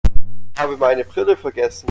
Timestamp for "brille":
1.05-1.37